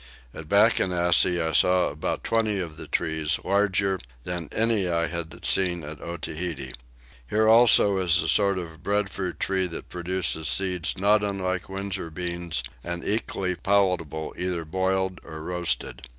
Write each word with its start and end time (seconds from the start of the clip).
At 0.33 0.49
Backennassy 0.49 1.39
I 1.39 1.51
saw 1.51 1.89
about 1.89 2.23
twenty 2.23 2.57
of 2.57 2.75
the 2.75 2.87
trees, 2.87 3.37
larger 3.43 3.99
than 4.23 4.49
any 4.51 4.87
I 4.87 5.05
have 5.05 5.27
seen 5.43 5.83
at 5.83 6.01
Otaheite. 6.01 6.75
Here 7.29 7.45
is 7.45 7.47
also 7.51 7.99
a 7.99 8.09
sort 8.09 8.57
of 8.57 8.81
breadfruit 8.81 9.39
tree 9.39 9.67
that 9.67 9.89
produces 9.89 10.47
seeds 10.47 10.97
not 10.97 11.23
unlike 11.23 11.69
Windsor 11.69 12.09
beans 12.09 12.63
and 12.83 13.03
equally 13.05 13.53
palatable 13.53 14.33
either 14.39 14.65
boiled 14.65 15.21
or 15.23 15.43
roasted. 15.43 16.01